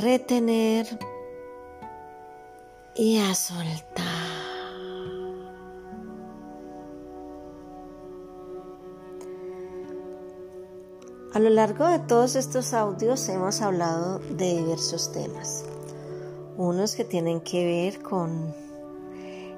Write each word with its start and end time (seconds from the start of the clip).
retener 0.00 0.86
y 2.94 3.18
a 3.18 3.34
soltar. 3.34 4.04
A 11.32 11.40
lo 11.40 11.50
largo 11.50 11.88
de 11.88 11.98
todos 11.98 12.36
estos 12.36 12.74
audios 12.74 13.28
hemos 13.28 13.60
hablado 13.60 14.20
de 14.20 14.56
diversos 14.58 15.10
temas. 15.10 15.64
Unos 16.56 16.94
que 16.94 17.04
tienen 17.04 17.40
que 17.40 17.64
ver 17.64 18.02
con 18.02 18.54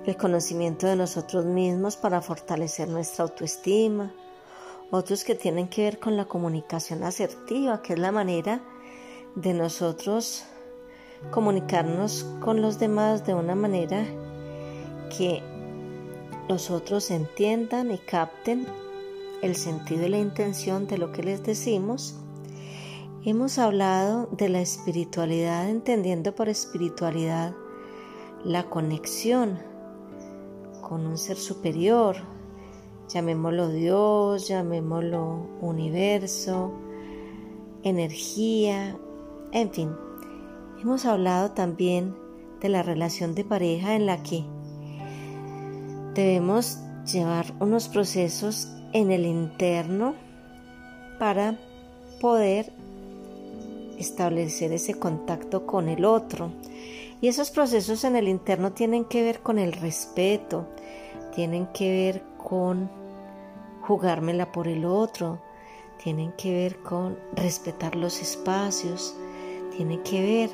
el 0.07 0.17
conocimiento 0.17 0.87
de 0.87 0.97
nosotros 0.97 1.45
mismos 1.45 1.97
para 1.97 2.23
fortalecer 2.23 2.89
nuestra 2.89 3.25
autoestima. 3.25 4.15
Otros 4.91 5.23
que 5.23 5.35
tienen 5.35 5.69
que 5.69 5.83
ver 5.83 5.99
con 5.99 6.17
la 6.17 6.25
comunicación 6.25 7.03
asertiva, 7.03 7.83
que 7.83 7.93
es 7.93 7.99
la 7.99 8.13
manera 8.13 8.63
de 9.37 9.55
nosotros 9.55 10.45
comunicarnos 11.31 12.25
con 12.41 12.63
los 12.63 12.79
demás 12.79 13.27
de 13.27 13.35
una 13.35 13.55
manera 13.55 14.05
que 15.17 15.43
los 16.49 16.71
otros 16.71 17.11
entiendan 17.11 17.91
y 17.91 17.99
capten 17.99 18.67
el 19.43 19.55
sentido 19.55 20.07
y 20.07 20.09
la 20.09 20.19
intención 20.19 20.87
de 20.87 20.99
lo 20.99 21.13
que 21.13 21.23
les 21.23 21.43
decimos. 21.43 22.17
Hemos 23.25 23.59
hablado 23.59 24.29
de 24.33 24.49
la 24.49 24.61
espiritualidad, 24.61 25.69
entendiendo 25.69 26.35
por 26.35 26.49
espiritualidad 26.49 27.55
la 28.45 28.71
conexión 28.71 29.59
con 30.81 31.07
un 31.07 31.19
ser 31.19 31.37
superior, 31.37 32.17
llamémoslo 33.09 33.69
Dios, 33.69 34.49
llamémoslo 34.49 35.49
universo, 35.61 36.73
energía, 37.83 38.97
en 39.53 39.71
fin. 39.71 39.97
Hemos 40.81 41.05
hablado 41.05 41.53
también 41.53 42.15
de 42.61 42.69
la 42.69 42.83
relación 42.83 43.35
de 43.35 43.45
pareja 43.45 43.95
en 43.95 44.07
la 44.07 44.23
que 44.23 44.45
debemos 46.15 46.79
llevar 47.11 47.47
unos 47.61 47.89
procesos 47.89 48.69
en 48.93 49.11
el 49.11 49.27
interno 49.27 50.15
para 51.19 51.59
poder 52.21 52.73
establecer 53.99 54.73
ese 54.73 54.95
contacto 54.95 55.67
con 55.67 55.89
el 55.89 56.05
otro. 56.05 56.51
Y 57.21 57.29
esos 57.29 57.51
procesos 57.51 58.05
en 58.05 58.17
el 58.17 58.29
interno 58.29 58.73
tienen 58.73 59.05
que 59.05 59.23
ver 59.23 59.41
con 59.41 59.59
el 59.59 59.73
respeto, 59.73 60.67
tienen 61.35 61.67
que 61.69 61.91
ver 61.91 62.23
con 62.37 62.91
jugármela 63.83 64.53
por 64.53 64.69
el 64.69 64.85
otro, 64.85 65.41
tienen 66.03 66.33
que 66.33 66.53
ver 66.53 66.79
con 66.79 67.19
respetar 67.35 67.97
los 67.97 68.21
espacios, 68.21 69.17
tienen 69.77 70.03
que 70.03 70.23
ver 70.23 70.51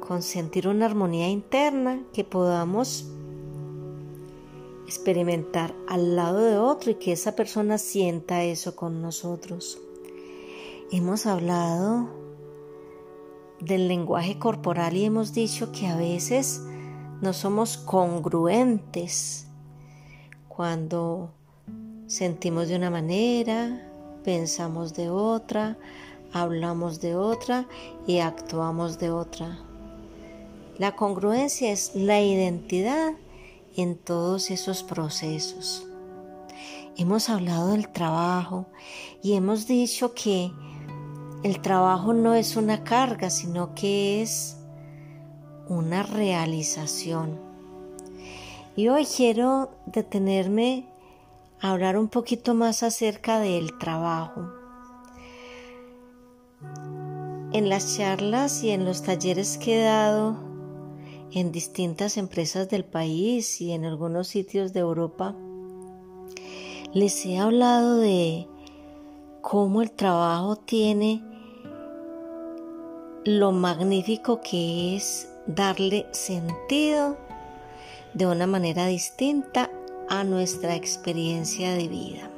con 0.00 0.22
sentir 0.22 0.66
una 0.66 0.86
armonía 0.86 1.28
interna 1.28 2.02
que 2.12 2.24
podamos 2.24 3.06
experimentar 4.86 5.74
al 5.88 6.16
lado 6.16 6.40
de 6.40 6.58
otro 6.58 6.90
y 6.90 6.94
que 6.96 7.12
esa 7.12 7.36
persona 7.36 7.78
sienta 7.78 8.42
eso 8.42 8.74
con 8.74 9.00
nosotros. 9.00 9.80
Hemos 10.90 11.26
hablado 11.26 12.08
del 13.60 13.88
lenguaje 13.88 14.38
corporal 14.38 14.96
y 14.96 15.04
hemos 15.04 15.32
dicho 15.32 15.70
que 15.72 15.86
a 15.86 15.96
veces 15.96 16.62
no 17.20 17.32
somos 17.32 17.76
congruentes 17.78 19.46
cuando 20.48 21.30
sentimos 22.06 22.68
de 22.68 22.76
una 22.76 22.90
manera, 22.90 23.88
pensamos 24.24 24.94
de 24.94 25.08
otra, 25.08 25.78
hablamos 26.32 27.00
de 27.00 27.16
otra 27.16 27.66
y 28.06 28.18
actuamos 28.18 28.98
de 28.98 29.10
otra. 29.10 29.58
La 30.78 30.96
congruencia 30.96 31.70
es 31.70 31.94
la 31.94 32.20
identidad 32.20 33.12
en 33.76 33.96
todos 33.96 34.50
esos 34.50 34.82
procesos. 34.82 35.86
Hemos 36.96 37.28
hablado 37.28 37.72
del 37.72 37.88
trabajo 37.88 38.66
y 39.22 39.34
hemos 39.34 39.66
dicho 39.66 40.14
que 40.14 40.50
el 41.42 41.60
trabajo 41.60 42.12
no 42.12 42.34
es 42.34 42.56
una 42.56 42.84
carga, 42.84 43.30
sino 43.30 43.74
que 43.74 44.22
es 44.22 44.56
una 45.68 46.02
realización. 46.02 47.38
Y 48.76 48.88
hoy 48.88 49.06
quiero 49.06 49.70
detenerme 49.86 50.86
a 51.60 51.72
hablar 51.72 51.98
un 51.98 52.08
poquito 52.08 52.54
más 52.54 52.82
acerca 52.82 53.38
del 53.38 53.76
trabajo. 53.78 54.61
En 57.54 57.68
las 57.68 57.98
charlas 57.98 58.64
y 58.64 58.70
en 58.70 58.86
los 58.86 59.02
talleres 59.02 59.58
que 59.58 59.78
he 59.78 59.84
dado 59.84 60.38
en 61.32 61.52
distintas 61.52 62.16
empresas 62.16 62.70
del 62.70 62.86
país 62.86 63.60
y 63.60 63.72
en 63.72 63.84
algunos 63.84 64.28
sitios 64.28 64.72
de 64.72 64.80
Europa, 64.80 65.36
les 66.94 67.26
he 67.26 67.38
hablado 67.38 67.98
de 67.98 68.48
cómo 69.42 69.82
el 69.82 69.90
trabajo 69.90 70.56
tiene 70.56 71.22
lo 73.26 73.52
magnífico 73.52 74.40
que 74.40 74.96
es 74.96 75.28
darle 75.46 76.06
sentido 76.12 77.18
de 78.14 78.26
una 78.26 78.46
manera 78.46 78.86
distinta 78.86 79.70
a 80.08 80.24
nuestra 80.24 80.74
experiencia 80.74 81.74
de 81.74 81.88
vida. 81.88 82.31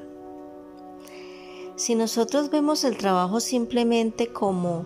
Si 1.76 1.96
nosotros 1.96 2.50
vemos 2.50 2.84
el 2.84 2.96
trabajo 2.96 3.40
simplemente 3.40 4.32
como 4.32 4.84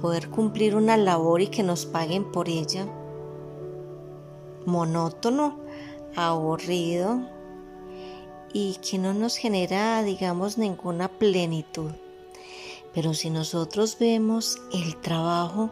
poder 0.00 0.30
cumplir 0.30 0.74
una 0.74 0.96
labor 0.96 1.42
y 1.42 1.48
que 1.48 1.62
nos 1.62 1.84
paguen 1.84 2.32
por 2.32 2.48
ella, 2.48 2.86
monótono, 4.64 5.58
aburrido 6.14 7.20
y 8.54 8.76
que 8.76 8.96
no 8.96 9.12
nos 9.12 9.36
genera, 9.36 10.02
digamos, 10.02 10.56
ninguna 10.56 11.08
plenitud. 11.08 11.90
Pero 12.94 13.12
si 13.12 13.28
nosotros 13.28 13.98
vemos 14.00 14.58
el 14.72 14.96
trabajo 14.96 15.68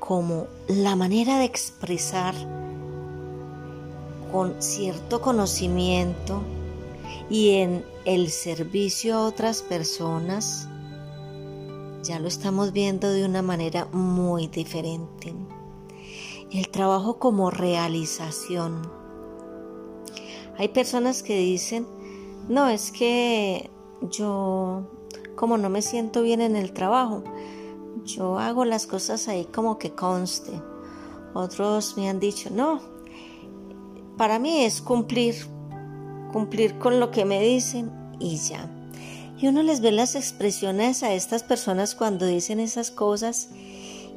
como 0.00 0.48
la 0.66 0.96
manera 0.96 1.38
de 1.38 1.44
expresar 1.44 2.34
con 4.32 4.60
cierto 4.60 5.20
conocimiento 5.20 6.42
y 7.30 7.50
en 7.56 7.84
el 8.04 8.30
servicio 8.30 9.16
a 9.16 9.26
otras 9.26 9.62
personas, 9.62 10.68
ya 12.02 12.18
lo 12.18 12.28
estamos 12.28 12.72
viendo 12.72 13.10
de 13.10 13.24
una 13.24 13.42
manera 13.42 13.86
muy 13.92 14.46
diferente 14.46 15.34
el 16.52 16.68
trabajo 16.70 17.18
como 17.18 17.50
realización. 17.50 18.90
Hay 20.56 20.68
personas 20.68 21.22
que 21.22 21.36
dicen, 21.36 21.86
no, 22.48 22.68
es 22.68 22.90
que 22.90 23.70
yo 24.10 24.88
como 25.34 25.56
no 25.56 25.70
me 25.70 25.82
siento 25.82 26.22
bien 26.22 26.40
en 26.40 26.56
el 26.56 26.72
trabajo, 26.72 27.22
yo 28.04 28.38
hago 28.38 28.64
las 28.64 28.86
cosas 28.86 29.28
ahí 29.28 29.44
como 29.44 29.78
que 29.78 29.92
conste. 29.92 30.60
Otros 31.34 31.96
me 31.96 32.08
han 32.08 32.18
dicho, 32.18 32.50
no, 32.50 32.80
para 34.16 34.38
mí 34.38 34.64
es 34.64 34.80
cumplir, 34.80 35.36
cumplir 36.32 36.78
con 36.78 37.00
lo 37.00 37.10
que 37.10 37.24
me 37.24 37.42
dicen 37.42 37.90
y 38.18 38.36
ya. 38.36 38.70
Y 39.38 39.46
uno 39.46 39.62
les 39.62 39.80
ve 39.80 39.92
las 39.92 40.14
expresiones 40.14 41.02
a 41.02 41.12
estas 41.12 41.42
personas 41.42 41.94
cuando 41.94 42.26
dicen 42.26 42.60
esas 42.60 42.90
cosas 42.90 43.50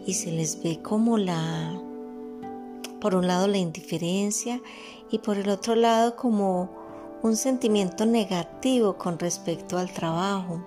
y 0.06 0.16
se 0.16 0.32
les 0.32 0.64
ve 0.64 0.82
como 0.82 1.18
la 1.18 1.80
por 3.00 3.16
un 3.16 3.28
lado 3.28 3.48
la 3.48 3.58
indiferencia 3.58 4.62
y 5.10 5.20
por 5.20 5.38
el 5.38 5.50
otro 5.50 5.76
lado 5.76 6.16
como 6.16 6.70
un 7.24 7.36
sentimiento 7.36 8.06
negativo 8.06 8.98
con 8.98 9.20
respecto 9.20 9.78
al 9.78 9.92
trabajo. 9.92 10.64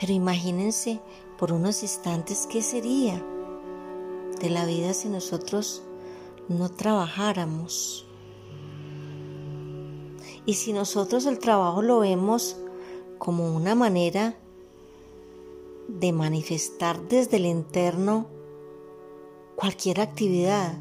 Pero 0.00 0.12
imagínense 0.12 1.00
por 1.38 1.52
unos 1.52 1.82
instantes 1.82 2.48
qué 2.50 2.62
sería 2.62 3.22
de 4.40 4.50
la 4.50 4.64
vida 4.66 4.94
si 4.94 5.08
nosotros 5.08 5.82
no 6.48 6.68
trabajáramos. 6.68 8.06
Y 10.46 10.54
si 10.54 10.72
nosotros 10.72 11.26
el 11.26 11.38
trabajo 11.38 11.82
lo 11.82 12.00
vemos 12.00 12.56
como 13.18 13.54
una 13.54 13.74
manera 13.74 14.36
de 15.88 16.12
manifestar 16.12 17.00
desde 17.08 17.36
el 17.38 17.46
interno 17.46 18.26
cualquier 19.56 20.00
actividad, 20.00 20.74